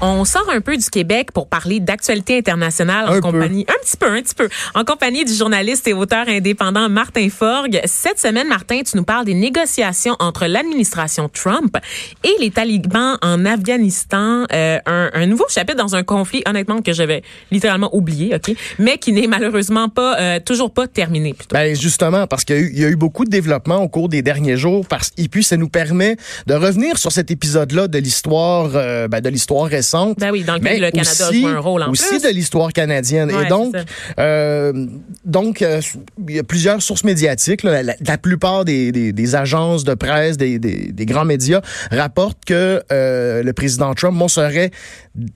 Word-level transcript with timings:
On 0.00 0.24
sort 0.24 0.48
un 0.50 0.60
peu 0.60 0.76
du 0.76 0.90
Québec 0.90 1.32
pour 1.32 1.46
parler 1.46 1.80
d'actualité 1.80 2.36
internationale 2.36 3.08
en 3.08 3.20
compagnie, 3.20 3.64
un 3.68 3.84
petit 3.84 3.96
peu, 3.96 4.06
un 4.06 4.20
petit 4.20 4.34
peu, 4.34 4.48
en 4.74 4.84
compagnie 4.84 5.24
du 5.24 5.32
journaliste 5.32 5.86
et 5.88 5.92
auteur 5.92 6.28
indépendant 6.28 6.88
Martin 6.88 7.28
Forgue. 7.30 7.80
Cette 7.84 8.18
semaine, 8.18 8.48
Martin, 8.48 8.82
tu 8.82 8.96
nous 8.96 9.04
parles 9.04 9.24
des 9.24 9.34
négociations 9.34 10.16
entre 10.18 10.46
l'administration 10.46 11.28
Trump 11.28 11.76
et 12.22 12.34
les 12.40 12.50
talibans 12.50 13.18
en 13.22 13.46
Afghanistan. 13.46 14.44
Euh, 14.52 14.78
un, 14.84 15.10
un, 15.14 15.26
nouveau 15.26 15.46
chapitre 15.48 15.78
dans 15.78 15.94
un 15.94 16.02
conflit, 16.02 16.42
honnêtement, 16.46 16.82
que 16.82 16.92
j'avais 16.92 17.22
littéralement 17.50 17.94
oublié, 17.94 18.34
OK, 18.34 18.54
mais 18.78 18.98
qui 18.98 19.12
n'est 19.12 19.26
malheureusement 19.26 19.88
pas, 19.88 20.18
euh, 20.20 20.40
toujours 20.40 20.72
pas 20.72 20.86
terminé. 20.86 21.34
Plutôt. 21.34 21.54
Ben 21.54 21.74
justement, 21.74 22.26
parce 22.26 22.44
qu'il 22.44 22.76
y, 22.76 22.80
y, 22.80 22.84
a 22.84 22.88
eu 22.88 22.96
beaucoup 22.96 23.24
de 23.24 23.30
développement 23.30 23.76
au 23.76 23.88
cours 23.88 24.08
des 24.08 24.22
derniers 24.22 24.56
jours, 24.56 24.86
parce, 24.86 25.12
et 25.16 25.28
puis 25.28 25.44
ça 25.44 25.56
nous 25.56 25.68
permet 25.68 26.16
de 26.46 26.54
revenir 26.54 26.98
sur 26.98 27.12
cet 27.12 27.30
épisode-là 27.30 27.88
de 27.88 27.98
l'histoire, 27.98 28.70
euh, 28.74 29.08
ben, 29.08 29.20
de 29.20 29.28
l'histoire 29.28 29.66
récente. 29.66 29.83
Ben 30.18 30.30
oui, 30.30 30.44
dans 30.44 30.54
lequel 30.54 30.80
le 30.80 30.90
Canada 30.90 31.28
aussi, 31.28 31.42
joue 31.42 31.48
un 31.48 31.58
rôle 31.58 31.82
en 31.82 31.90
aussi 31.90 32.08
plus. 32.08 32.22
de 32.22 32.28
l'histoire 32.28 32.72
canadienne. 32.72 33.32
Ouais, 33.32 33.44
et 33.44 33.48
donc, 33.48 33.74
euh, 34.18 34.86
donc 35.24 35.62
euh, 35.62 35.80
il 36.28 36.36
y 36.36 36.38
a 36.38 36.42
plusieurs 36.42 36.82
sources 36.82 37.04
médiatiques. 37.04 37.62
Là, 37.62 37.82
la, 37.82 37.94
la, 37.98 38.18
plupart 38.18 38.64
des, 38.64 38.92
des, 38.92 39.12
des, 39.12 39.34
agences 39.34 39.84
de 39.84 39.94
presse, 39.94 40.36
des, 40.36 40.58
grands 41.06 41.24
médias 41.24 41.60
rapportent 41.90 42.44
que 42.44 42.82
euh, 42.92 43.42
le 43.42 43.52
président 43.52 43.94
Trump 43.94 44.18
bon, 44.18 44.28
serait 44.28 44.70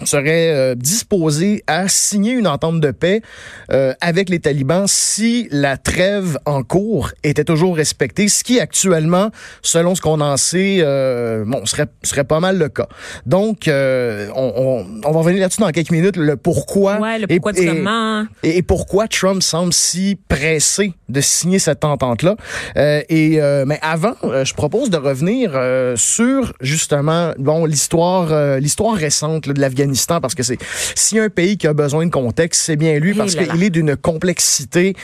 serait 0.05 0.74
disposé 0.74 1.62
à 1.69 1.88
signer 1.88 2.33
une 2.33 2.49
entente 2.49 2.80
de 2.80 2.91
paix 2.91 3.23
avec 4.01 4.29
les 4.29 4.41
talibans 4.41 4.87
si 4.88 5.46
la 5.52 5.77
trêve 5.77 6.37
en 6.46 6.65
cours 6.65 7.12
était 7.23 7.45
toujours 7.45 7.77
respectée, 7.77 8.29
ce 8.29 8.43
qui 8.43 8.59
actuellement, 8.59 9.30
selon 9.62 9.95
ce 9.95 10.01
qu'on 10.01 10.21
en 10.21 10.37
sait, 10.37 10.83
bon, 11.46 11.65
serait, 11.65 11.87
serait 12.02 12.24
pas 12.24 12.41
mal 12.41 12.59
le 12.59 12.69
cas. 12.69 12.88
Donc, 13.27 13.71
on, 13.71 14.38
on, 14.38 14.87
on, 15.05 15.12
va 15.12 15.19
revenir 15.19 15.41
là-dessus 15.41 15.60
dans 15.60 15.70
quelques 15.70 15.91
minutes, 15.91 16.16
le 16.16 16.37
pourquoi, 16.37 16.98
ouais, 16.98 17.19
le 17.19 17.27
pourquoi 17.27 17.52
et, 17.56 18.49
et, 18.49 18.59
et, 18.59 18.63
pourquoi 18.63 19.09
Trump 19.09 19.43
semble 19.43 19.73
si 19.73 20.18
pressé 20.29 20.93
de 21.09 21.21
signer 21.21 21.59
cette 21.59 21.85
entente-là. 21.85 22.37
Euh, 22.76 23.02
et 23.09 23.40
mais 23.66 23.79
avant, 23.82 24.15
je 24.23 24.54
propose 24.54 24.90
de 24.90 24.96
revenir 24.96 25.52
sur 25.96 26.52
justement 26.60 27.32
bon 27.38 27.65
l'histoire 27.65 28.59
l'histoire 28.59 28.95
récente 28.95 29.46
là, 29.46 29.52
de 29.52 29.60
la 29.60 29.68
l'Afghanistan 29.68 30.21
parce 30.21 30.35
que 30.35 30.43
c'est 30.43 30.59
si 30.95 31.18
un 31.18 31.29
pays 31.29 31.57
qui 31.57 31.66
a 31.66 31.73
besoin 31.73 32.07
de 32.07 32.10
contexte, 32.10 32.63
c'est 32.63 32.76
bien 32.76 32.98
lui 32.98 33.15
parce 33.15 33.35
qu'il 33.35 33.63
est 33.63 33.70
d'une 33.70 33.96
complexité 33.96 34.95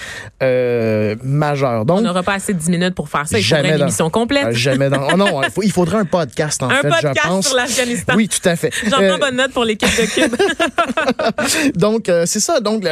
euh, 0.42 1.16
majeure. 1.22 1.84
Donc, 1.84 1.98
on 1.98 2.02
n'aura 2.02 2.22
pas 2.22 2.34
assez 2.34 2.52
de 2.54 2.58
10 2.58 2.70
minutes 2.70 2.94
pour 2.94 3.08
faire 3.08 3.26
ça. 3.26 3.38
Il 3.38 3.44
faudrait 3.44 3.76
une 3.76 3.82
émission 3.82 4.10
complète. 4.10 4.46
Euh, 4.46 4.52
jamais 4.52 4.90
dans. 4.90 5.08
Oh 5.12 5.16
non, 5.16 5.42
il, 5.42 5.50
faut, 5.50 5.62
il, 5.62 5.72
faudrait 5.72 5.98
un 5.98 6.04
podcast 6.04 6.62
en 6.62 6.68
un 6.70 6.80
fait, 6.80 6.88
podcast 6.88 7.20
je 7.22 7.28
pense. 7.28 7.46
sur 7.46 7.56
l'Afghanistan. 7.56 8.14
Oui, 8.16 8.28
tout 8.28 8.48
à 8.48 8.56
fait. 8.56 8.72
J'en 8.88 8.98
bonne 9.24 9.36
note 9.36 9.52
pour 9.52 9.64
l'équipe 9.64 9.88
de 9.88 10.04
Cube. 10.04 10.36
donc 11.76 12.08
euh, 12.08 12.24
c'est 12.26 12.40
ça. 12.40 12.60
Donc 12.60 12.86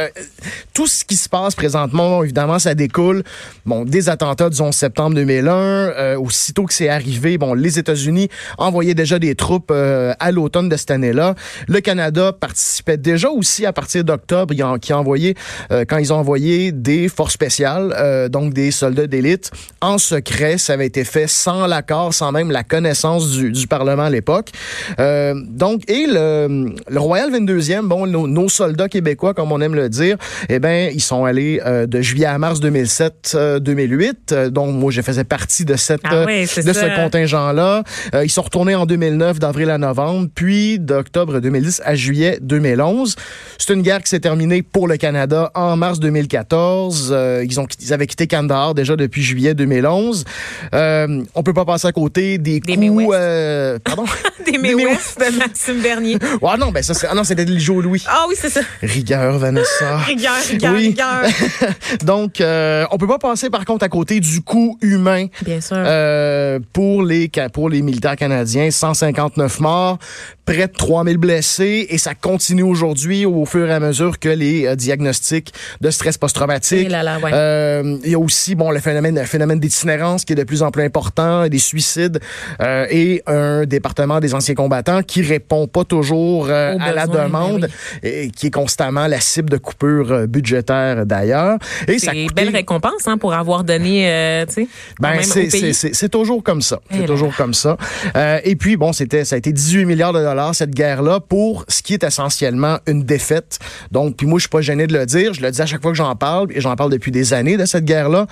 tout 0.73 0.87
ce 0.87 1.05
qui 1.05 1.15
se 1.15 1.29
passe 1.29 1.53
présentement, 1.53 2.23
évidemment, 2.23 2.57
ça 2.57 2.73
découle 2.73 3.23
bon 3.67 3.85
des 3.85 4.09
attentats 4.09 4.49
du 4.49 4.59
11 4.59 4.73
septembre 4.73 5.15
2001. 5.15 5.53
Euh, 5.53 6.17
aussitôt 6.17 6.65
que 6.65 6.73
c'est 6.73 6.89
arrivé, 6.89 7.37
bon 7.37 7.53
les 7.53 7.77
États-Unis 7.77 8.29
envoyaient 8.57 8.95
déjà 8.95 9.19
des 9.19 9.35
troupes 9.35 9.69
euh, 9.71 10.13
à 10.19 10.31
l'automne 10.31 10.69
de 10.69 10.75
cette 10.75 10.89
année-là. 10.89 11.35
Le 11.67 11.81
Canada 11.81 12.33
participait 12.33 12.97
déjà 12.97 13.29
aussi 13.29 13.67
à 13.67 13.73
partir 13.73 14.03
d'octobre, 14.03 14.55
qui 14.55 14.91
a 14.91 15.85
quand 15.85 15.97
ils 15.97 16.13
ont 16.13 16.17
envoyé 16.17 16.71
des 16.71 17.09
forces 17.09 17.33
spéciales, 17.33 18.29
donc 18.29 18.53
des 18.53 18.71
soldats 18.71 19.07
d'élite 19.07 19.51
en 19.81 19.97
secret. 19.97 20.57
Ça 20.57 20.73
avait 20.73 20.87
été 20.87 21.03
fait 21.03 21.27
sans 21.27 21.67
l'accord, 21.67 22.13
sans 22.13 22.31
même 22.31 22.49
la 22.49 22.63
connaissance 22.63 23.29
du, 23.31 23.51
du 23.51 23.67
Parlement 23.67 24.03
à 24.03 24.09
l'époque. 24.09 24.49
Donc 24.97 25.83
et 25.87 26.05
le, 26.07 26.22
le 26.47 26.99
Royal 26.99 27.31
22e, 27.31 27.87
bon 27.87 28.07
nos, 28.07 28.27
nos, 28.27 28.49
soldats 28.49 28.89
québécois 28.89 29.33
comme 29.33 29.51
on 29.51 29.61
aime 29.61 29.75
le 29.75 29.89
dire, 29.89 30.17
eh 30.49 30.59
ben 30.59 30.91
ils 30.93 31.01
sont 31.01 31.25
allés 31.25 31.61
euh, 31.65 31.85
de 31.85 32.01
juillet 32.01 32.25
à 32.25 32.37
mars 32.37 32.59
2007 32.59 33.37
2008. 33.61 34.35
donc 34.49 34.73
moi 34.75 34.91
je 34.91 35.01
faisais 35.01 35.23
partie 35.23 35.65
de 35.65 35.75
cette 35.75 36.01
ah 36.03 36.25
oui, 36.25 36.41
de 36.41 36.45
ça. 36.45 36.73
ce 36.73 36.95
contingent 36.95 37.51
là. 37.51 37.83
ils 38.23 38.29
sont 38.29 38.41
retournés 38.41 38.75
en 38.75 38.85
2009 38.85 39.39
d'avril 39.39 39.69
à 39.69 39.77
novembre, 39.77 40.27
puis 40.33 40.79
d'octobre 40.79 41.39
2010 41.39 41.81
à 41.85 41.95
juillet 41.95 42.37
2011. 42.41 43.15
C'est 43.57 43.73
une 43.73 43.81
guerre 43.81 44.01
qui 44.01 44.09
s'est 44.09 44.19
terminée 44.19 44.61
pour 44.61 44.87
le 44.87 44.97
Canada 44.97 45.51
en 45.55 45.75
mars 45.75 45.99
2014. 45.99 47.11
Euh, 47.11 47.45
ils, 47.45 47.59
ont, 47.59 47.67
ils 47.79 47.93
avaient 47.93 48.07
quitté 48.07 48.27
Kandahar 48.27 48.73
déjà 48.73 48.95
depuis 48.95 49.21
juillet 49.21 49.53
2011. 49.53 50.25
Euh, 50.73 51.23
on 51.35 51.43
peut 51.43 51.53
pas 51.53 51.65
passer 51.65 51.87
à 51.87 51.91
côté 51.91 52.37
des, 52.37 52.59
des 52.59 52.75
coups... 52.75 53.13
Euh, 53.13 53.79
pardon? 53.83 54.05
des 54.45 54.57
Méouest 54.57 55.19
de 55.19 55.37
Maxime 55.37 55.81
Bernier. 55.81 56.12
Ah 56.41 56.57
non, 56.59 56.71
ben 56.71 56.83
ça 56.83 56.93
serait, 56.93 57.07
ah 57.11 57.15
non, 57.15 57.23
c'était 57.23 57.45
le 57.45 57.57
Joe 57.57 57.83
Louis. 57.83 58.03
Ah 58.07 58.25
oui, 58.27 58.35
c'est 58.37 58.49
ça. 58.49 58.61
Rigueur, 58.81 59.37
Vanessa. 59.39 59.97
rigueur, 60.05 60.33
rigueur, 60.49 60.73
oui. 60.73 60.87
rigueur. 60.87 61.23
Donc, 62.03 62.41
euh, 62.41 62.85
on 62.91 62.97
peut 62.97 63.07
pas 63.07 63.19
passer 63.19 63.49
par 63.49 63.65
contre 63.65 63.85
à 63.85 63.89
côté 63.89 64.19
du 64.19 64.41
coût 64.41 64.77
humain. 64.81 65.27
Bien 65.41 65.61
sûr. 65.61 65.77
Euh, 65.77 66.59
pour 66.71 67.03
les 67.03 67.29
pour 67.53 67.69
les 67.69 67.81
militaires 67.81 68.15
canadiens, 68.15 68.69
159 68.69 69.59
morts, 69.59 69.99
près 70.45 70.67
de 70.67 70.73
3000 70.73 71.17
blessés 71.17 71.87
et 71.89 71.97
ça 71.97 72.15
continue 72.15 72.63
aujourd'hui 72.63 73.25
au 73.25 73.45
fur 73.45 73.67
et 73.67 73.73
à 73.73 73.79
mesure 73.79 74.19
que 74.19 74.29
les 74.29 74.65
euh, 74.65 74.75
diagnostics 74.75 75.53
de 75.81 75.89
stress 75.89 76.17
post-traumatique. 76.17 76.89
Là 76.89 77.03
là, 77.03 77.19
ouais. 77.19 77.31
euh, 77.33 77.97
il 78.03 78.11
y 78.11 78.15
a 78.15 78.19
aussi 78.19 78.55
bon 78.55 78.71
le 78.71 78.79
phénomène 78.79 79.19
le 79.19 79.25
phénomène 79.25 79.59
d'itinérance 79.59 80.25
qui 80.25 80.33
est 80.33 80.35
de 80.35 80.43
plus 80.43 80.63
en 80.63 80.71
plus 80.71 80.83
important, 80.83 81.47
des 81.47 81.59
suicides 81.59 82.19
euh, 82.61 82.85
et 82.89 83.23
un 83.27 83.65
département 83.65 84.19
des 84.19 84.33
anciens 84.33 84.55
combattants 84.55 85.01
qui 85.01 85.21
répond 85.21 85.67
pas 85.67 85.83
toujours 85.83 86.02
euh, 86.11 86.77
à 86.79 86.91
la 86.91 87.07
demande 87.07 87.69
oui. 88.03 88.09
et 88.09 88.29
qui 88.29 88.47
est 88.47 88.51
constamment 88.51 89.07
la 89.07 89.19
cible 89.19 89.49
de 89.49 89.57
coupures 89.57 90.27
budgétaires 90.27 91.05
d'ailleurs. 91.05 91.57
Et 91.87 91.99
ça 91.99 92.11
coûté... 92.11 92.27
belle 92.35 92.49
récompense 92.49 93.07
hein, 93.07 93.17
pour 93.17 93.33
avoir 93.33 93.63
donné 93.63 94.09
euh, 94.09 94.45
tu 94.45 94.53
sais 94.53 94.67
ben 94.99 95.21
c'est 95.21 96.09
toujours 96.09 96.43
comme 96.43 96.61
ça. 96.61 96.79
C'est 96.91 97.05
toujours 97.05 97.35
comme 97.35 97.53
ça. 97.53 97.77
Euh, 98.15 98.39
et 98.43 98.55
puis 98.55 98.77
bon, 98.77 98.93
c'était 98.93 99.25
ça 99.25 99.35
a 99.35 99.37
été 99.37 99.51
18 99.51 99.85
milliards 99.85 100.13
de 100.13 100.19
dollars 100.19 100.55
cette 100.55 100.71
guerre-là 100.71 101.19
pour 101.19 101.65
ce 101.67 101.81
qui 101.81 101.93
est 101.93 102.03
essentiellement 102.03 102.77
une 102.87 103.03
défaite. 103.03 103.59
Donc, 103.91 104.17
puis 104.17 104.27
moi, 104.27 104.39
je 104.39 104.43
suis 104.43 104.49
pas 104.49 104.61
gêné 104.61 104.87
de 104.87 104.97
le 104.97 105.05
dire. 105.05 105.33
Je 105.33 105.41
le 105.41 105.51
dis 105.51 105.61
à 105.61 105.65
chaque 105.65 105.81
fois 105.81 105.91
que 105.91 105.97
j'en 105.97 106.15
parle, 106.15 106.47
et 106.53 106.61
j'en 106.61 106.75
parle 106.75 106.91
depuis 106.91 107.11
des 107.11 107.33
années 107.33 107.57
de 107.57 107.65
cette 107.65 107.85
guerre-là. 107.85 108.27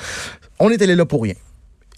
On 0.60 0.70
est 0.70 0.82
allé 0.82 0.96
là 0.96 1.06
pour 1.06 1.24
rien. 1.24 1.34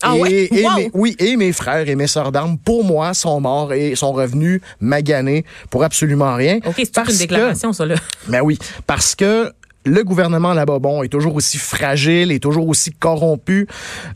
Ah 0.03 0.15
et, 0.17 0.21
ouais? 0.21 0.47
et 0.51 0.63
wow. 0.63 0.75
mes, 0.75 0.91
oui, 0.93 1.15
et 1.19 1.35
mes 1.37 1.51
frères 1.53 1.87
et 1.87 1.95
mes 1.95 2.07
sœurs 2.07 2.31
d'armes, 2.31 2.57
pour 2.57 2.83
moi, 2.83 3.13
sont 3.13 3.39
morts 3.39 3.73
et 3.73 3.95
sont 3.95 4.11
revenus 4.11 4.61
maganés 4.79 5.45
pour 5.69 5.83
absolument 5.83 6.35
rien. 6.35 6.59
OK, 6.65 6.75
c'est 6.77 6.97
une 6.97 7.17
déclaration, 7.17 7.69
que, 7.71 7.75
ça, 7.75 7.85
là. 7.85 7.95
Ben 8.27 8.41
oui, 8.41 8.59
parce 8.85 9.15
que 9.15 9.51
le 9.85 10.03
gouvernement 10.03 10.53
là-bas, 10.53 10.79
bon, 10.79 11.03
est 11.03 11.09
toujours 11.09 11.35
aussi 11.35 11.57
fragile, 11.57 12.31
est 12.31 12.39
toujours 12.39 12.67
aussi 12.67 12.91
corrompu. 12.91 13.67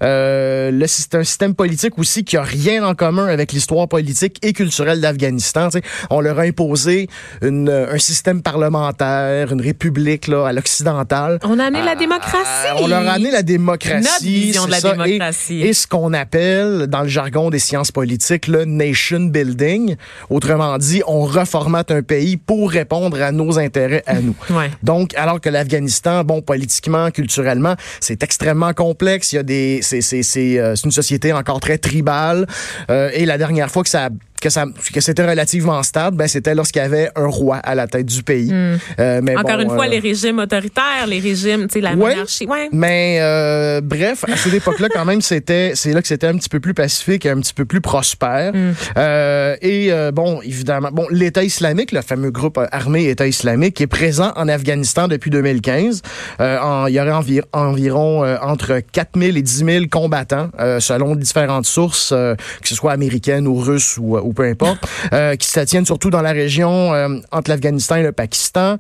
Euh, 0.04 0.72
le, 0.72 0.88
c'est 0.88 1.16
un 1.16 1.24
système 1.24 1.56
politique 1.56 1.98
aussi 1.98 2.24
qui 2.24 2.38
a 2.38 2.44
rien 2.44 2.84
en 2.86 2.96
commun 2.96 3.28
avec 3.28 3.52
l'histoire 3.52 3.88
politique 3.88 4.40
et 4.42 4.54
culturelle 4.54 5.02
d'Afghanistan. 5.02 5.70
On 6.10 6.22
leur 6.22 6.40
a 6.40 6.44
imposé 6.44 7.08
une, 7.42 7.70
un 7.70 7.98
système 7.98 8.42
parlementaire, 8.42 9.52
une 9.52 9.62
république 9.62 10.28
là, 10.28 10.48
à 10.48 10.54
l'occidentale. 10.54 11.40
On 11.44 11.60
a 11.60 11.66
amené 11.66 11.84
la 11.84 11.96
démocratie. 11.96 12.68
on 12.80 12.88
leur 12.88 13.08
a 13.08 13.12
amené 13.12 13.32
la 13.32 13.44
démocratie. 13.44 14.04
Notre 14.04 14.24
vision 14.24 14.66
de 14.66 14.72
la 14.72 14.80
ça, 14.80 14.92
démocratie. 14.92 15.62
Et, 15.62 15.68
et 15.70 15.74
ce 15.74 15.88
qu'on 15.88 16.14
appelle, 16.14 16.88
dans 16.88 17.02
le 17.02 17.08
jargon 17.08 17.50
des 17.50 17.60
sciences 17.60 17.92
politiques, 17.92 18.48
le 18.48 18.66
nation 18.66 19.20
building. 19.20 19.96
Autrement 20.30 20.78
dit, 20.78 21.02
on 21.08 21.22
reformate 21.22 21.92
un 21.92 22.02
pays 22.02 22.38
pour 22.38 22.72
répondre 22.72 23.22
à 23.22 23.32
nos 23.32 23.60
intérêts 23.60 24.04
à 24.06 24.22
nous. 24.22 24.36
Ouais. 24.50 24.72
Donc, 24.84 25.14
alors 25.16 25.42
que 25.42 25.50
l'Afghanistan, 25.58 26.24
bon, 26.24 26.42
politiquement, 26.42 27.10
culturellement, 27.12 27.76
c'est 28.00 28.24
extrêmement 28.24 28.74
complexe. 28.74 29.34
Il 29.34 29.38
y 29.38 29.40
a 29.40 29.44
des, 29.44 29.80
c'est, 29.82 30.02
c'est, 30.02 30.24
c'est, 30.24 30.60
euh, 30.60 30.76
une 30.76 30.92
société 30.92 31.34
encore 31.34 31.60
très 31.60 31.78
tribale. 31.78 32.46
Euh, 32.90 33.10
et 33.14 33.26
la 33.26 33.38
dernière 33.38 33.72
fois 33.72 33.84
que 33.84 33.90
ça 33.90 34.10
que 34.42 34.50
ça 34.50 34.66
que 34.94 35.02
c'était 35.02 35.28
relativement 35.28 35.82
stable, 35.84 36.18
ben 36.18 36.28
c'était 36.28 36.56
lorsqu'il 36.56 36.82
y 36.82 36.86
avait 36.86 37.10
un 37.16 37.28
roi 37.28 37.58
à 37.58 37.76
la 37.76 37.88
tête 37.88 38.06
du 38.06 38.24
pays. 38.24 38.52
Mm. 38.52 38.80
Euh, 39.00 39.20
mais 39.24 39.36
Encore 39.36 39.58
bon, 39.58 39.64
une 39.64 39.70
fois, 39.70 39.88
les 39.88 40.00
régimes 40.00 40.40
autoritaires, 40.40 41.08
les 41.08 41.20
régimes, 41.20 41.68
tu 41.68 41.74
sais, 41.74 41.82
la 41.82 41.92
ouais, 41.92 42.14
monarchie. 42.16 42.46
Ouais. 42.46 42.70
Mais 42.72 43.18
euh, 43.22 43.82
bref, 43.82 44.26
à 44.32 44.38
cette 44.38 44.54
époque-là, 44.54 44.90
quand 44.94 45.06
même, 45.06 45.22
c'était 45.22 45.72
c'est 45.76 45.94
là 45.94 46.02
que 46.02 46.08
c'était 46.08 46.28
un 46.28 46.36
petit 46.38 46.50
peu 46.50 46.60
plus 46.60 46.74
pacifique, 46.74 47.26
et 47.26 47.30
un 47.30 47.40
petit 47.40 47.54
peu 47.54 47.66
plus 47.66 47.82
prospère. 47.82 48.54
Mm. 48.54 48.74
Euh, 48.98 49.56
et 49.62 49.92
bon, 50.14 50.42
évidemment, 50.42 50.90
bon, 50.92 51.08
l'État 51.10 51.44
islamique, 51.44 51.92
le 51.92 52.02
fameux 52.02 52.32
groupe 52.32 52.60
armé 52.72 53.10
État 53.10 53.28
islamique, 53.28 53.76
qui 53.76 53.84
est 53.84 53.88
présent 53.88 54.32
en 54.36 54.48
Afghanistan 54.48 55.08
depuis 55.08 55.30
2015. 55.32 56.02
En, 56.40 56.88
il 56.88 56.94
y 56.94 57.00
aurait 57.00 57.12
envir, 57.12 57.44
environ 57.54 58.26
entre 58.42 58.80
4000 58.92 59.38
et 59.38 59.42
10 59.42 59.66
000 59.66 59.86
combattants, 59.90 60.50
selon 60.80 61.16
différentes 61.16 61.66
sources, 61.66 62.10
que 62.10 62.68
ce 62.68 62.76
soit 62.76 62.92
américaines 62.92 63.48
ou 63.48 63.56
russes 63.56 63.98
ou 63.98 64.27
ou 64.28 64.34
peu 64.34 64.44
importe, 64.44 64.86
qui 65.40 65.48
se 65.48 65.60
tiennent 65.62 65.86
surtout 65.86 66.10
dans 66.10 66.22
la 66.22 66.32
région 66.32 66.92
entre 67.32 67.50
l'Afghanistan 67.50 67.96
et 67.98 68.04
le 68.04 68.12
Pakistan. 68.12 68.78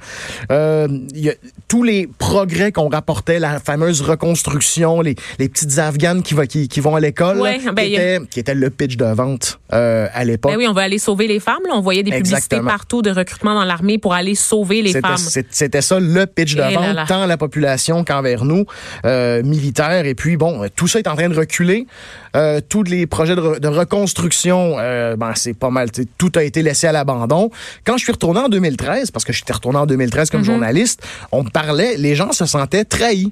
Y 0.49 1.29
a, 1.29 1.33
tous 1.67 1.83
les 1.83 2.07
progrès 2.17 2.71
qu'on 2.71 2.89
rapportait, 2.89 3.39
la 3.39 3.59
fameuse 3.59 4.01
reconstruction, 4.01 5.01
les, 5.01 5.15
les 5.39 5.49
petites 5.49 5.79
Afghanes 5.79 6.21
qui, 6.21 6.33
va, 6.33 6.47
qui, 6.47 6.67
qui 6.67 6.79
vont 6.79 6.95
à 6.95 6.99
l'école, 6.99 7.37
ben, 7.73 8.27
qui, 8.29 8.39
était, 8.39 8.55
le 8.55 8.69
pitch 8.69 8.97
de 8.97 9.05
vente 9.05 9.59
à 9.69 10.23
l'époque. 10.23 10.51
Ben 10.51 10.57
oui, 10.57 10.67
on 10.67 10.73
va 10.73 10.83
aller 10.83 10.99
sauver 10.99 11.27
les 11.27 11.39
femmes. 11.39 11.63
Là. 11.67 11.73
On 11.75 11.81
voyait 11.81 12.03
des 12.03 12.11
publicités 12.11 12.59
partout 12.61 13.01
de 13.01 13.11
recrutement 13.11 13.53
dans 13.53 13.65
l'armée 13.65 13.97
pour 13.97 14.13
aller 14.13 14.35
sauver 14.35 14.81
les 14.81 14.93
femmes. 14.99 15.17
C'était 15.49 15.81
ça 15.81 15.99
le 15.99 16.25
pitch 16.25 16.55
de 16.55 16.61
vente, 16.61 17.07
tant 17.07 17.23
à 17.23 17.27
la 17.27 17.37
population 17.37 18.03
qu'envers 18.03 18.45
nous, 18.45 18.65
euh, 19.05 19.43
militaires. 19.43 20.05
Et 20.05 20.15
puis, 20.15 20.37
bon, 20.37 20.67
tout 20.75 20.87
ça 20.87 20.99
est 20.99 21.07
en 21.07 21.15
train 21.15 21.29
de 21.29 21.35
reculer. 21.35 21.87
Euh, 22.35 22.61
tous 22.67 22.83
les 22.83 23.07
projets 23.07 23.35
de, 23.35 23.67
reconstruction, 23.67 24.75
euh, 24.79 25.15
ben, 25.15 25.33
c'est 25.37 25.53
pas 25.53 25.69
mal. 25.69 25.89
Tout 26.17 26.31
a 26.35 26.43
été 26.43 26.61
laissé 26.61 26.87
à 26.87 26.91
l'abandon. 26.91 27.49
Quand 27.85 27.97
je 27.97 28.03
suis 28.03 28.11
retourné 28.11 28.39
en 28.39 28.49
2013, 28.49 29.11
parce 29.11 29.25
que 29.25 29.33
j'étais 29.33 29.53
retourné 29.53 29.79
en 29.79 29.85
2013 29.85 30.29
comme 30.29 30.41
mm-hmm. 30.41 30.45
journaliste, 30.45 31.07
on 31.31 31.43
me 31.43 31.49
parlait, 31.49 31.97
les 31.97 32.15
gens 32.15 32.31
se 32.31 32.45
sentaient 32.45 32.83
trahis 32.83 33.31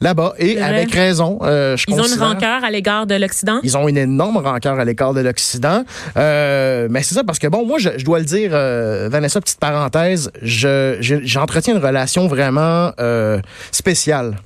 là-bas 0.00 0.34
et 0.38 0.60
avec 0.60 0.92
raison. 0.92 1.38
Euh, 1.42 1.76
je 1.76 1.84
Ils 1.88 2.00
ont 2.00 2.06
une 2.06 2.20
rancœur 2.20 2.64
à 2.64 2.70
l'égard 2.70 3.06
de 3.06 3.14
l'Occident? 3.14 3.60
Ils 3.62 3.76
ont 3.76 3.86
une 3.88 3.98
énorme 3.98 4.38
rancœur 4.38 4.78
à 4.78 4.84
l'égard 4.84 5.14
de 5.14 5.20
l'Occident. 5.20 5.84
Euh, 6.16 6.88
mais 6.90 7.02
c'est 7.02 7.14
ça 7.14 7.24
parce 7.24 7.38
que 7.38 7.46
bon, 7.46 7.66
moi, 7.66 7.78
je, 7.78 8.02
dois 8.04 8.18
le 8.18 8.24
dire, 8.24 8.50
euh, 8.54 9.08
Vanessa, 9.10 9.40
petite 9.40 9.60
parenthèse, 9.60 10.30
je, 10.42 10.96
j'entretiens 11.00 11.76
une 11.76 11.84
relation 11.84 12.26
vraiment 12.28 12.92
spéciale 13.72 14.36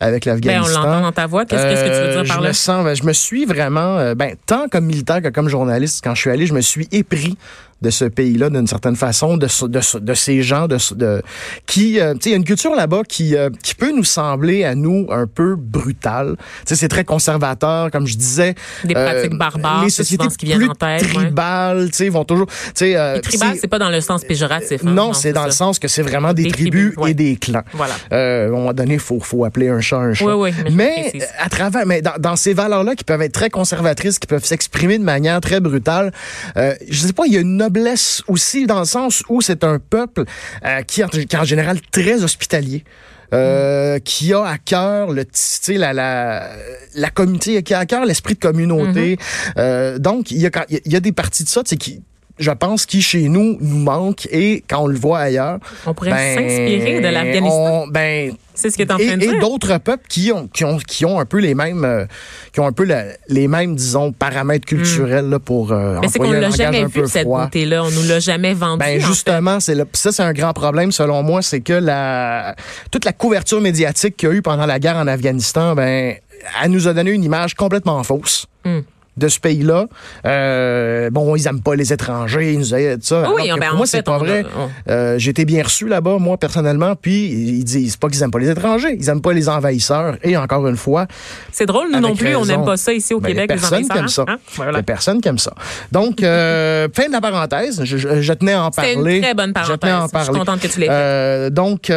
avec 0.00 0.24
l'Afghanistan. 0.24 0.62
Ben, 0.66 0.80
on 0.80 0.86
l'entend 0.86 1.00
dans 1.00 1.12
ta 1.12 1.26
voix. 1.26 1.44
Qu'est-ce, 1.44 1.62
que 1.62 1.68
tu 1.68 2.16
veux 2.16 2.22
dire 2.22 2.28
par 2.28 2.38
je 2.38 2.42
là? 2.42 2.48
Me 2.48 2.52
sens, 2.52 2.84
ben, 2.84 2.94
je 2.94 3.04
me 3.04 3.12
suis 3.12 3.44
vraiment, 3.44 4.14
ben, 4.14 4.34
tant 4.46 4.68
comme 4.68 4.86
militaire 4.86 5.22
que 5.22 5.28
comme 5.28 5.48
journaliste, 5.48 6.02
quand 6.04 6.14
je 6.14 6.20
suis 6.20 6.30
allé, 6.30 6.46
je 6.46 6.54
me 6.54 6.60
suis 6.60 6.88
épris 6.92 7.36
de 7.84 7.90
ce 7.90 8.06
pays-là 8.06 8.50
d'une 8.50 8.66
certaine 8.66 8.96
façon, 8.96 9.36
de, 9.36 9.46
de, 9.68 9.98
de 9.98 10.14
ces 10.14 10.42
gens, 10.42 10.66
de, 10.66 10.78
de 10.94 11.22
qui, 11.66 12.00
euh, 12.00 12.14
tu 12.14 12.20
sais, 12.22 12.30
il 12.30 12.32
y 12.32 12.34
a 12.34 12.38
une 12.38 12.44
culture 12.44 12.74
là-bas 12.74 13.02
qui, 13.06 13.36
euh, 13.36 13.50
qui 13.62 13.74
peut 13.74 13.92
nous 13.92 14.04
sembler 14.04 14.64
à 14.64 14.74
nous 14.74 15.06
un 15.10 15.26
peu 15.26 15.54
brutale. 15.54 16.36
Tu 16.38 16.44
sais, 16.66 16.76
c'est 16.76 16.88
très 16.88 17.04
conservateur, 17.04 17.90
comme 17.90 18.06
je 18.06 18.16
disais. 18.16 18.54
Des 18.84 18.94
pratiques 18.94 19.34
euh, 19.34 19.36
barbares, 19.36 19.84
les 19.84 19.90
sociétés 19.90 20.26
qui 20.38 20.46
viennent 20.46 20.70
en 20.70 20.74
tête, 20.74 21.02
tribales, 21.02 21.90
tu 21.90 21.96
sais, 21.96 22.08
vont 22.08 22.24
toujours, 22.24 22.46
tu 22.46 22.72
sais. 22.74 23.20
Tribal, 23.22 23.56
c'est 23.60 23.68
pas 23.68 23.78
dans 23.78 23.90
le 23.90 24.00
sens 24.00 24.24
péjoratif. 24.24 24.80
Hein, 24.84 24.90
non, 24.90 25.12
c'est 25.12 25.32
dans 25.32 25.44
le 25.44 25.50
sens 25.50 25.78
que 25.78 25.88
c'est 25.88 26.02
vraiment 26.02 26.32
des, 26.32 26.50
tribus, 26.50 26.94
et 27.06 27.14
des 27.14 27.36
clans. 27.36 27.62
Voilà. 27.74 27.94
Euh, 28.12 28.46
à 28.46 28.48
un 28.48 28.50
moment 28.50 28.72
donné, 28.72 28.98
faut, 28.98 29.20
faut 29.20 29.44
appeler 29.44 29.68
un 29.68 29.80
chat 29.80 29.98
un 29.98 30.14
chat. 30.14 30.24
Oui, 30.24 30.32
oui, 30.34 30.64
mais, 30.72 31.10
mais 31.12 31.22
à 31.38 31.50
travers, 31.50 31.84
mais 31.86 32.00
dans, 32.00 32.18
dans 32.18 32.36
ces 32.36 32.54
valeurs-là 32.54 32.94
qui 32.94 33.04
peuvent 33.04 33.22
être 33.22 33.32
très 33.32 33.50
conservatrices, 33.50 34.18
qui 34.18 34.26
peuvent 34.26 34.44
s'exprimer 34.44 34.98
de 34.98 35.04
manière 35.04 35.40
très 35.40 35.60
brutale, 35.60 36.12
je 36.56 36.98
sais 36.98 37.12
pas, 37.12 37.24
il 37.26 37.34
y 37.34 37.36
a 37.36 37.40
une 37.40 37.56
noblesse 37.74 38.22
aussi 38.28 38.66
dans 38.66 38.80
le 38.80 38.84
sens 38.84 39.22
où 39.28 39.40
c'est 39.40 39.64
un 39.64 39.78
peuple 39.78 40.24
euh, 40.64 40.82
qui, 40.82 41.00
est 41.00 41.34
en 41.34 41.44
général 41.44 41.80
très 41.90 42.22
hospitalier. 42.22 42.84
Euh, 43.32 43.98
qui 43.98 44.32
a 44.32 44.44
à 44.44 44.58
cœur 44.58 45.10
le 45.10 45.24
la 45.68 45.92
la 45.92 46.50
la 46.94 47.10
communauté 47.10 47.62
qui 47.64 47.74
a 47.74 47.80
à 47.80 47.86
cœur 47.86 48.04
l'esprit 48.04 48.34
de 48.34 48.38
communauté 48.38 49.16
mm-hmm. 49.16 49.52
euh, 49.58 49.98
donc 49.98 50.30
il 50.30 50.36
y 50.36 50.46
a 50.46 50.50
il 50.68 50.92
y 50.92 50.94
a 50.94 51.00
des 51.00 51.10
parties 51.10 51.42
de 51.42 51.48
ça 51.48 51.62
qui 51.62 52.02
je 52.38 52.50
pense, 52.50 52.84
qui 52.84 53.00
chez 53.00 53.28
nous 53.28 53.58
nous 53.60 53.78
manque 53.78 54.26
et 54.30 54.64
quand 54.68 54.82
on 54.82 54.86
le 54.88 54.98
voit 54.98 55.20
ailleurs. 55.20 55.58
On 55.86 55.94
pourrait 55.94 56.10
ben, 56.10 56.34
s'inspirer 56.34 57.00
de 57.00 57.08
l'Afghanistan. 57.08 57.86
Ben, 57.88 58.34
c'est 58.54 58.70
ce 58.70 58.78
que 58.78 58.82
tu 58.82 58.92
en 58.92 58.96
train 58.96 59.16
de 59.16 59.20
dire. 59.20 59.34
Et 59.34 59.38
d'autres 59.38 59.78
peuples 59.78 60.06
qui 60.08 60.32
ont, 60.32 60.48
qui, 60.48 60.64
ont, 60.64 60.78
qui 60.78 61.04
ont 61.04 61.20
un 61.20 61.26
peu 61.26 61.38
les 61.38 61.54
mêmes, 61.54 61.84
euh, 61.84 62.06
qui 62.52 62.60
ont 62.60 62.66
un 62.66 62.72
peu 62.72 62.86
les 63.28 63.48
mêmes, 63.48 63.76
disons, 63.76 64.12
paramètres 64.12 64.66
culturels 64.66 65.28
là, 65.28 65.38
pour 65.38 65.72
euh, 65.72 65.98
Mais 66.00 66.08
c'est 66.08 66.18
qu'on 66.18 66.32
l'a 66.32 66.50
jamais 66.50 66.86
vu, 66.86 67.02
cette 67.06 67.26
beauté-là. 67.26 67.84
On 67.84 67.90
nous 67.90 68.08
l'a 68.08 68.20
jamais 68.20 68.54
vendu. 68.54 68.78
Ben, 68.78 69.00
justement, 69.00 69.60
c'est 69.60 69.76
ça, 69.92 70.12
c'est 70.12 70.22
un 70.22 70.32
grand 70.32 70.52
problème, 70.52 70.92
selon 70.92 71.22
moi, 71.22 71.42
c'est 71.42 71.60
que 71.60 71.72
la, 71.72 72.56
toute 72.90 73.04
la 73.04 73.12
couverture 73.12 73.60
médiatique 73.60 74.16
qu'il 74.16 74.28
y 74.28 74.32
a 74.32 74.34
eu 74.34 74.42
pendant 74.42 74.66
la 74.66 74.78
guerre 74.78 74.96
en 74.96 75.06
Afghanistan, 75.06 75.74
ben, 75.74 76.14
elle 76.62 76.70
nous 76.70 76.88
a 76.88 76.94
donné 76.94 77.12
une 77.12 77.24
image 77.24 77.54
complètement 77.54 78.02
fausse. 78.02 78.46
Hmm 78.64 78.80
de 79.16 79.28
ce 79.28 79.38
pays-là. 79.38 79.86
Euh, 80.26 81.10
bon, 81.10 81.36
ils 81.36 81.46
aiment 81.46 81.62
pas 81.62 81.74
les 81.74 81.92
étrangers, 81.92 82.52
ils 82.52 82.58
nous 82.58 82.64
ça. 82.64 83.30
Oui, 83.32 83.50
ben, 83.58 83.68
pour 83.68 83.76
moi, 83.78 83.86
c'est 83.86 84.02
pas 84.02 84.18
vrai. 84.18 84.44
Euh, 84.88 85.18
j'ai 85.18 85.30
été 85.30 85.44
bien 85.44 85.62
reçu 85.62 85.88
là-bas, 85.88 86.18
moi, 86.18 86.36
personnellement, 86.36 86.94
puis 86.96 87.26
ils 87.26 87.64
disent 87.64 87.96
pas 87.96 88.08
qu'ils 88.08 88.22
aiment 88.22 88.30
pas 88.30 88.38
les 88.38 88.50
étrangers, 88.50 88.96
ils 88.98 89.08
aiment 89.08 89.22
pas 89.22 89.32
les 89.32 89.48
envahisseurs. 89.48 90.16
Et 90.22 90.36
encore 90.36 90.66
une 90.66 90.76
fois... 90.76 91.06
C'est 91.52 91.66
drôle, 91.66 91.88
nous 91.92 92.00
non 92.00 92.16
plus, 92.16 92.34
on 92.36 92.44
n'aime 92.44 92.64
pas 92.64 92.76
ça 92.76 92.92
ici 92.92 93.14
au 93.14 93.20
ben, 93.20 93.28
Québec, 93.28 93.52
les 93.52 93.64
envahisseurs. 93.64 93.94
Qui 93.94 93.98
aiment 94.00 94.08
ça. 94.08 94.24
Hein? 94.28 94.38
Voilà. 94.56 94.82
personne 94.82 95.20
qui 95.20 95.28
aime 95.28 95.38
ça. 95.38 95.54
Donc, 95.92 96.22
euh, 96.22 96.88
fin 96.94 97.06
de 97.06 97.12
la 97.12 97.20
parenthèse, 97.20 97.84
je, 97.84 98.32
tenais 98.32 98.54
à 98.54 98.64
en 98.64 98.70
parler. 98.70 98.92
C'est 98.94 99.16
une 99.16 99.22
très 99.22 99.34
bonne 99.34 99.52
parenthèse. 99.52 99.74
Je 99.74 99.78
tenais 99.78 99.92
à 99.92 100.02
en 100.04 100.08
parler. 100.08 100.26
Je 100.26 100.32
suis 100.32 100.38
contente 100.38 100.60
que 100.60 100.66
tu 100.68 100.80
l'aies 100.80 100.88
euh, 100.90 101.50
Donc... 101.50 101.90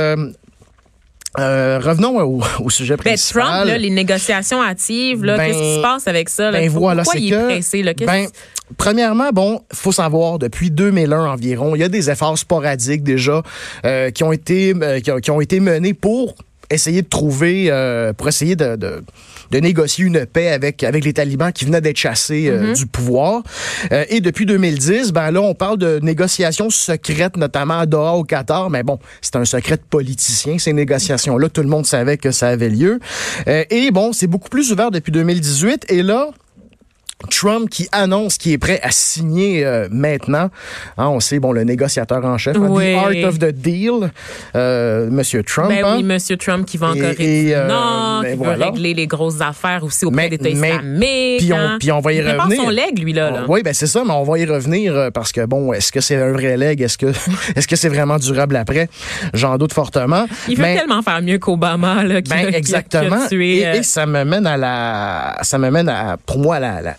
Euh, 1.39 1.79
revenons 1.79 2.41
au, 2.59 2.69
sujet 2.69 2.95
ben, 2.95 3.03
principal. 3.03 3.43
Trump, 3.43 3.67
là, 3.67 3.77
les 3.77 3.91
négociations 3.91 4.61
hâtives, 4.61 5.23
là, 5.23 5.37
qu'est-ce 5.37 5.59
qui 5.59 5.75
se 5.75 5.75
ben, 5.75 5.81
passe 5.81 6.07
avec 6.07 6.29
ça? 6.29 6.49
Là? 6.49 6.59
Ben, 6.59 6.69
voilà, 6.69 7.03
Pourquoi 7.03 7.19
il 7.19 7.31
est 7.31 7.45
pressé? 7.45 7.83
Là? 7.83 7.93
Ben, 7.93 8.27
premièrement, 8.77 9.29
bon, 9.31 9.61
faut 9.71 9.91
savoir, 9.91 10.39
depuis 10.39 10.71
2001 10.71 11.25
environ, 11.25 11.75
il 11.75 11.79
y 11.79 11.83
a 11.83 11.89
des 11.89 12.09
efforts 12.09 12.37
sporadiques 12.37 13.03
déjà 13.03 13.43
euh, 13.85 14.09
qui 14.09 14.23
ont 14.23 14.31
été 14.31 14.73
euh, 14.81 14.99
qui, 14.99 15.31
ont, 15.31 15.41
été 15.41 15.59
menés 15.59 15.93
pour 15.93 16.35
essayer 16.69 17.01
de 17.01 17.07
trouver, 17.07 17.67
euh, 17.69 18.13
pour 18.13 18.27
essayer 18.27 18.55
de, 18.55 18.75
de, 18.75 19.03
de, 19.51 19.57
négocier 19.59 20.05
une 20.05 20.25
paix 20.25 20.49
avec, 20.49 20.83
avec 20.83 21.05
les 21.05 21.13
talibans 21.13 21.51
qui 21.51 21.65
venaient 21.65 21.81
d'être 21.81 21.97
chassés 21.97 22.47
euh, 22.47 22.73
mm-hmm. 22.73 22.75
du 22.75 22.85
pouvoir. 22.87 23.43
Euh, 23.91 24.05
et 24.09 24.21
depuis 24.21 24.45
2010, 24.45 25.11
ben 25.13 25.31
là, 25.31 25.41
on 25.41 25.53
parle 25.53 25.77
de 25.77 25.99
négociations 26.01 26.69
secrètes, 26.69 27.37
notamment 27.37 27.79
à 27.79 27.85
Doha, 27.85 28.13
au 28.13 28.23
Qatar. 28.23 28.69
Mais 28.69 28.83
bon, 28.83 28.99
c'est 29.21 29.35
un 29.35 29.45
secret 29.45 29.77
de 29.77 29.83
politicien, 29.89 30.57
ces 30.57 30.73
négociations-là. 30.73 31.49
Tout 31.49 31.61
le 31.61 31.69
monde 31.69 31.85
savait 31.85 32.17
que 32.17 32.31
ça 32.31 32.49
avait 32.49 32.69
lieu. 32.69 32.99
et 33.47 33.91
bon, 33.91 34.13
c'est 34.13 34.27
beaucoup 34.27 34.49
plus 34.49 34.71
ouvert 34.71 34.91
depuis 34.91 35.11
2018. 35.11 35.85
Et 35.89 36.03
là, 36.03 36.29
Trump 37.31 37.69
qui 37.69 37.87
annonce 37.91 38.37
qu'il 38.37 38.51
est 38.51 38.57
prêt 38.59 38.79
à 38.83 38.91
signer 38.91 39.65
euh, 39.65 39.87
maintenant. 39.91 40.49
Hein, 40.97 41.07
on 41.07 41.19
sait, 41.19 41.39
bon, 41.39 41.51
le 41.51 41.63
négociateur 41.63 42.23
en 42.23 42.37
chef, 42.37 42.55
hein, 42.57 42.69
the 42.69 42.95
art 42.95 43.27
of 43.27 43.39
the 43.39 43.51
deal, 43.51 44.11
euh, 44.55 45.09
Monsieur 45.09 45.43
Trump. 45.43 45.69
Ben 45.69 45.83
oui, 45.83 45.99
hein. 45.99 46.01
Monsieur 46.03 46.37
Trump 46.37 46.65
qui 46.65 46.77
va 46.77 46.89
encore 46.89 47.15
et, 47.17 47.55
euh, 47.55 47.67
non, 47.67 48.21
ben 48.21 48.37
qui 48.37 48.43
veut 48.43 48.51
régler 48.51 48.93
les 48.93 49.07
grosses 49.07 49.41
affaires 49.41 49.83
aussi 49.83 50.05
auprès 50.05 50.29
d'États 50.29 50.49
islamiques. 50.49 51.39
Puis 51.39 51.53
on, 51.53 51.79
puis 51.79 51.91
on 51.91 51.99
va 51.99 52.13
y 52.13 52.17
il 52.17 52.29
revenir. 52.29 52.61
son 52.61 52.69
leg, 52.69 52.99
lui, 52.99 53.13
là. 53.13 53.45
oui, 53.47 53.63
ben 53.63 53.73
c'est 53.73 53.87
ça, 53.87 54.03
mais 54.05 54.13
on 54.13 54.23
va 54.23 54.37
y 54.37 54.45
revenir 54.45 54.95
euh, 54.95 55.09
parce 55.09 55.31
que, 55.31 55.45
bon, 55.45 55.73
est-ce 55.73 55.91
que 55.91 56.01
c'est 56.01 56.15
un 56.15 56.31
vrai 56.31 56.55
leg? 56.55 56.81
Est-ce 56.81 56.99
que 56.99 57.07
est-ce 57.55 57.67
que 57.67 57.75
c'est 57.75 57.89
vraiment 57.89 58.17
durable 58.17 58.55
après? 58.55 58.89
J'en 59.33 59.57
doute 59.57 59.73
fortement. 59.73 60.27
Il 60.47 60.57
veut 60.57 60.63
tellement 60.63 61.01
faire 61.01 61.21
mieux 61.23 61.39
qu'Obama, 61.39 62.03
là, 62.03 62.21
qui, 62.21 62.29
ben, 62.29 62.53
exactement. 62.53 63.27
et, 63.31 63.59
et, 63.61 63.83
ça 63.83 64.05
me 64.05 64.23
mène 64.23 64.45
à 64.45 64.57
la... 64.57 65.37
Ça 65.41 65.57
me 65.57 65.71
mène 65.71 65.89
à, 65.89 66.17
pour 66.25 66.37
moi, 66.37 66.57
à 66.57 66.59
la, 66.59 66.81
la 66.81 66.95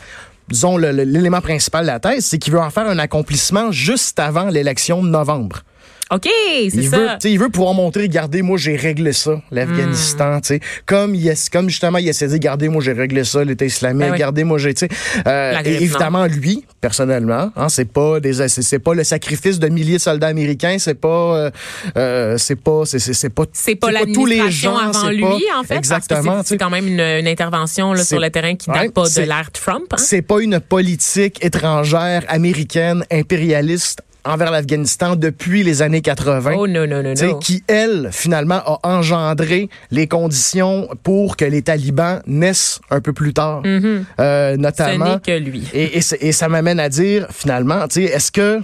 disons, 0.50 0.76
l'élément 0.76 1.40
principal 1.40 1.82
de 1.82 1.88
la 1.88 2.00
thèse, 2.00 2.24
c'est 2.24 2.38
qu'il 2.38 2.52
veut 2.52 2.60
en 2.60 2.70
faire 2.70 2.86
un 2.86 2.98
accomplissement 2.98 3.70
juste 3.72 4.18
avant 4.18 4.48
l'élection 4.48 5.02
de 5.02 5.08
novembre. 5.08 5.62
OK, 6.10 6.28
c'est 6.70 6.82
ça. 6.82 6.96
Veut, 6.96 7.31
il 7.31 7.38
veut 7.38 7.50
pouvoir 7.50 7.74
montrer, 7.74 8.03
regardez, 8.03 8.43
moi, 8.43 8.56
j'ai 8.56 8.77
réglé 8.77 9.12
ça, 9.12 9.43
l'Afghanistan, 9.50 10.38
hmm. 10.38 10.58
Comme, 10.86 11.15
il 11.15 11.34
comme 11.53 11.69
justement, 11.69 11.98
il 11.98 12.08
essaie 12.08 12.29
de 12.29 12.32
regardez, 12.32 12.69
moi, 12.69 12.82
j'ai 12.82 12.93
réglé 12.93 13.24
ça, 13.24 13.44
l'État 13.44 13.67
islamique, 13.67 14.06
ben 14.06 14.12
regardez, 14.12 14.44
moi, 14.44 14.58
j'ai, 14.58 14.72
tu 14.72 14.86
sais. 14.86 15.22
Euh, 15.27 15.60
évidemment, 15.65 16.27
lui, 16.27 16.65
personnellement, 16.81 17.50
hein, 17.55 17.69
c'est 17.69 17.93
pas 17.93 18.20
des, 18.20 18.48
c'est 18.48 18.79
pas 18.79 18.94
le 18.94 19.05
sacrifice 19.05 19.58
de 19.58 19.69
milliers 19.69 19.96
de 19.96 20.03
soldats 20.03 20.29
américains, 20.29 20.77
c'est 20.79 20.94
pas, 20.94 21.08
euh, 21.08 21.50
euh 21.96 22.38
c'est 22.38 22.56
pas, 22.56 22.82
c'est 22.84 23.29
pas, 23.29 23.44
c'est 23.53 23.74
pas, 23.74 23.93
pas 23.93 24.06
tous 24.12 24.27
les 24.27 24.50
gens 24.50 24.77
avant 24.77 25.10
lui, 25.10 25.44
en 25.55 25.65
fait. 25.65 25.77
Exactement. 25.77 26.43
C'est 26.44 26.56
quand 26.56 26.70
même 26.70 26.86
une, 26.86 27.00
une 27.00 27.29
intervention 27.29 27.93
là, 27.93 28.05
sur 28.05 28.19
le 28.19 28.31
terrain 28.31 28.55
qui 28.55 28.70
date 28.70 28.93
pas 28.93 29.08
de 29.08 29.22
l'ère 29.22 29.50
Trump. 29.53 29.86
Hein? 29.93 29.96
C'est 29.98 30.22
pas 30.22 30.41
une 30.41 30.60
politique 30.60 31.44
étrangère 31.44 32.24
américaine 32.29 33.05
impérialiste 33.10 34.03
envers 34.25 34.51
l'Afghanistan 34.51 35.17
depuis 35.17 35.63
les 35.63 35.82
années 35.82 36.01
80. 36.01 36.53
Oh 36.56 36.67
non, 36.67 36.87
non, 36.87 37.03
non, 37.03 37.15
non. 37.15 37.39
Qui, 37.39 37.63
elle, 37.67 38.10
finalement, 38.13 38.60
a 38.67 38.79
engendré 38.82 39.69
les 39.91 40.06
conditions 40.06 40.89
pour 41.03 41.37
que 41.37 41.44
les 41.44 41.63
talibans 41.63 42.20
naissent 42.27 42.81
un 42.91 43.01
peu 43.01 43.13
plus 43.13 43.32
tard. 43.32 43.63
Mm-hmm. 43.63 44.05
euh, 44.20 44.56
notamment. 44.56 45.15
Ce 45.25 45.31
que 45.31 45.39
lui. 45.39 45.65
Et, 45.72 45.98
et, 45.98 46.32
ça 46.32 46.48
m'amène 46.48 46.81
à 46.81 46.89
dire, 46.89 47.27
finalement, 47.31 47.87
est-ce 47.87 48.31
que 48.31 48.60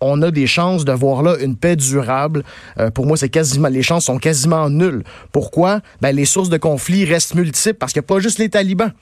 on 0.00 0.22
a 0.22 0.30
des 0.30 0.46
chances 0.46 0.84
de 0.84 0.92
voir 0.92 1.22
là 1.22 1.36
une 1.40 1.56
paix 1.56 1.76
durable? 1.76 2.42
Euh, 2.78 2.90
pour 2.90 3.06
moi, 3.06 3.16
c'est 3.16 3.28
quasiment 3.28 3.68
les 3.68 3.82
chances 3.82 4.06
sont 4.06 4.18
quasiment 4.18 4.70
nulles. 4.70 5.02
Pourquoi? 5.32 5.80
Ben 6.00 6.14
les 6.14 6.24
sources 6.24 6.48
de 6.48 6.56
conflit 6.56 7.04
restent 7.04 7.34
multiples 7.34 7.76
parce 7.78 7.92
qu'il 7.92 8.00
n'y 8.00 8.06
a 8.06 8.08
pas 8.08 8.20
juste 8.20 8.38
les 8.38 8.48
talibans 8.48 8.92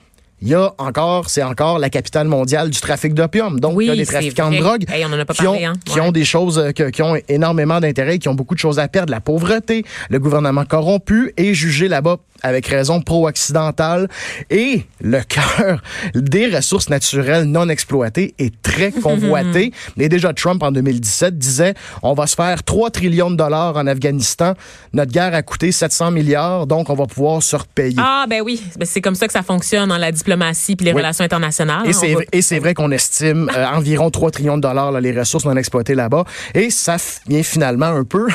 il 0.41 0.47
y 0.47 0.55
a 0.55 0.73
encore, 0.77 1.29
c'est 1.29 1.43
encore 1.43 1.79
la 1.79 1.89
capitale 1.89 2.27
mondiale 2.27 2.69
du 2.69 2.79
trafic 2.79 3.13
d'opium. 3.13 3.59
Donc, 3.59 3.77
il 3.81 3.87
y 3.87 3.89
a 3.89 3.95
des 3.95 4.05
trafiquants 4.05 4.51
de 4.51 4.57
drogue 4.57 4.85
qui, 5.33 5.47
ont, 5.47 5.55
hein. 5.55 5.73
qui 5.85 5.99
ont 5.99 6.11
des 6.11 6.25
choses, 6.25 6.59
euh, 6.59 6.71
qui 6.71 7.01
ont 7.01 7.15
énormément 7.27 7.79
d'intérêt, 7.79 8.19
qui 8.19 8.29
ont 8.29 8.35
beaucoup 8.35 8.55
de 8.55 8.59
choses 8.59 8.79
à 8.79 8.87
perdre. 8.87 9.11
La 9.11 9.21
pauvreté, 9.21 9.83
le 10.09 10.19
gouvernement 10.19 10.65
corrompu 10.65 11.33
et 11.37 11.53
jugé 11.53 11.87
là-bas 11.87 12.17
avec 12.43 12.67
raison 12.67 13.01
pro-occidentale 13.01 14.07
et 14.49 14.83
le 15.01 15.21
cœur 15.21 15.81
des 16.15 16.47
ressources 16.47 16.89
naturelles 16.89 17.45
non 17.45 17.69
exploitées 17.69 18.33
est 18.39 18.61
très 18.61 18.91
convoité. 19.03 19.71
Et 19.97 20.09
déjà 20.09 20.33
Trump 20.33 20.63
en 20.63 20.71
2017 20.71 21.37
disait 21.37 21.73
on 22.01 22.13
va 22.13 22.27
se 22.27 22.35
faire 22.35 22.63
3 22.63 22.91
trillions 22.91 23.31
de 23.31 23.35
dollars 23.35 23.77
en 23.77 23.87
Afghanistan. 23.87 24.53
Notre 24.93 25.11
guerre 25.11 25.33
a 25.33 25.41
coûté 25.41 25.71
700 25.71 26.11
milliards, 26.11 26.67
donc 26.67 26.89
on 26.89 26.95
va 26.95 27.05
pouvoir 27.05 27.43
se 27.43 27.55
repayer. 27.55 27.97
Ah 27.97 28.25
ben 28.29 28.41
oui, 28.41 28.61
ben, 28.77 28.85
c'est 28.85 29.01
comme 29.01 29.15
ça 29.15 29.27
que 29.27 29.33
ça 29.33 29.43
fonctionne 29.43 29.89
dans 29.89 29.97
la 29.97 30.11
diplomatie 30.11 30.75
puis 30.75 30.85
les 30.85 30.93
relations 30.93 31.23
internationales. 31.23 31.87
Et 31.87 31.93
c'est 31.93 32.15
et 32.31 32.41
c'est 32.41 32.59
vrai 32.59 32.73
qu'on 32.73 32.91
estime 32.91 33.49
euh, 33.55 33.65
environ 33.67 34.09
3 34.09 34.31
trillions 34.31 34.57
de 34.57 34.61
dollars 34.61 34.91
là, 34.91 35.01
les 35.01 35.17
ressources 35.17 35.45
non 35.45 35.55
exploitées 35.55 35.95
là-bas 35.95 36.23
et 36.53 36.69
ça 36.69 36.97
vient 37.27 37.43
finalement 37.43 37.87
un 37.87 38.03
peu 38.03 38.27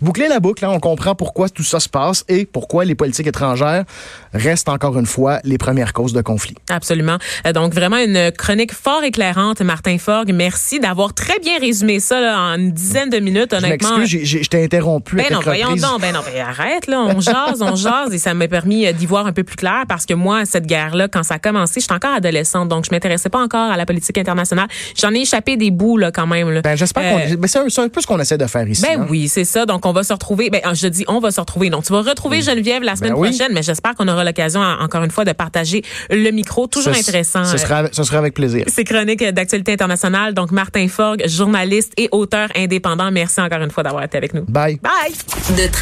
boucler 0.00 0.28
la 0.28 0.40
boucle. 0.40 0.64
Hein. 0.64 0.70
On 0.72 0.80
comprend 0.80 1.14
pourquoi 1.14 1.48
tout 1.48 1.64
ça 1.64 1.80
se 1.80 1.88
passe 1.88 2.24
et 2.28 2.46
pourquoi 2.46 2.84
les 2.84 2.94
politiques 2.94 3.26
étrangères 3.26 3.49
étrangères 3.54 3.84
restent 4.32 4.68
encore 4.68 4.98
une 4.98 5.06
fois 5.06 5.40
les 5.44 5.58
premières 5.58 5.92
causes 5.92 6.12
de 6.12 6.20
conflit. 6.20 6.54
Absolument. 6.68 7.18
Euh, 7.46 7.52
donc 7.52 7.74
vraiment 7.74 7.98
une 7.98 8.30
chronique 8.32 8.72
fort 8.72 9.02
éclairante, 9.02 9.60
Martin 9.60 9.98
Forgue. 9.98 10.32
Merci 10.32 10.80
d'avoir 10.80 11.14
très 11.14 11.38
bien 11.38 11.58
résumé 11.58 12.00
ça 12.00 12.20
là, 12.20 12.38
en 12.38 12.54
une 12.58 12.72
dizaine 12.72 13.10
de 13.10 13.18
minutes. 13.18 13.52
Honnêtement, 13.52 14.04
je 14.04 14.18
je 14.24 14.48
t'ai 14.48 14.64
interrompu. 14.64 15.16
Ben 15.16 15.26
non, 15.30 15.40
voyons 15.42 15.70
donc, 15.76 16.00
ben 16.00 16.12
non, 16.12 16.20
ben 16.24 16.40
arrête 16.40 16.86
là, 16.86 17.00
on 17.00 17.20
jase, 17.20 17.62
on 17.62 17.76
jase 17.76 18.12
et 18.12 18.18
ça 18.18 18.34
m'a 18.34 18.48
permis 18.48 18.86
euh, 18.86 18.92
d'y 18.92 19.06
voir 19.06 19.26
un 19.26 19.32
peu 19.32 19.44
plus 19.44 19.56
clair 19.56 19.84
parce 19.88 20.06
que 20.06 20.14
moi 20.14 20.44
cette 20.44 20.66
guerre 20.66 20.94
là, 20.94 21.08
quand 21.08 21.22
ça 21.22 21.34
a 21.34 21.38
commencé, 21.38 21.80
j'étais 21.80 21.92
encore 21.92 22.14
adolescente, 22.14 22.68
donc 22.68 22.84
je 22.84 22.90
m'intéressais 22.90 23.28
pas 23.28 23.40
encore 23.40 23.70
à 23.70 23.76
la 23.76 23.86
politique 23.86 24.18
internationale. 24.18 24.68
J'en 24.96 25.12
ai 25.12 25.20
échappé 25.20 25.56
des 25.56 25.70
bouts 25.70 25.96
là 25.96 26.12
quand 26.12 26.26
même. 26.26 26.50
Là. 26.50 26.62
Ben 26.62 26.76
j'espère 26.76 27.02
qu'on, 27.10 27.36
ben, 27.36 27.46
c'est 27.46 27.80
un, 27.80 27.88
peu 27.88 28.00
ce 28.00 28.06
qu'on 28.06 28.18
essaie 28.20 28.38
de 28.38 28.46
faire 28.46 28.68
ici. 28.68 28.82
Ben 28.82 29.02
hein. 29.02 29.06
oui, 29.08 29.28
c'est 29.28 29.44
ça. 29.44 29.66
Donc 29.66 29.86
on 29.86 29.92
va 29.92 30.02
se 30.02 30.12
retrouver. 30.12 30.50
Ben 30.50 30.60
je 30.72 30.86
dis 30.88 31.04
on 31.08 31.20
va 31.20 31.30
se 31.30 31.40
retrouver. 31.40 31.70
Donc 31.70 31.84
tu 31.84 31.92
vas 31.92 32.02
retrouver. 32.02 32.42
Geneviève 32.42 32.82
la 32.82 32.96
semaine 32.96 33.12
ben 33.12 33.22
prochaine, 33.22 33.52
mais 33.52 33.62
j'espère 33.62 33.94
qu'on 33.94 34.08
aura 34.08 34.19
l'occasion 34.24 34.60
encore 34.60 35.02
une 35.02 35.10
fois 35.10 35.24
de 35.24 35.32
partager 35.32 35.82
le 36.10 36.30
micro. 36.30 36.66
Toujours 36.66 36.94
intéressant. 36.94 37.44
Ce 37.44 37.58
sera, 37.58 37.84
ce 37.92 38.02
sera 38.02 38.18
avec 38.18 38.34
plaisir. 38.34 38.64
C'est 38.68 38.84
chronique 38.84 39.22
d'actualité 39.22 39.72
internationale. 39.72 40.34
Donc 40.34 40.50
Martin 40.52 40.88
Forgue, 40.88 41.22
journaliste 41.26 41.92
et 41.96 42.08
auteur 42.12 42.48
indépendant. 42.56 43.10
Merci 43.10 43.40
encore 43.40 43.62
une 43.62 43.70
fois 43.70 43.82
d'avoir 43.82 44.04
été 44.04 44.16
avec 44.16 44.34
nous. 44.34 44.44
Bye. 44.46 44.78
Bye. 44.82 45.14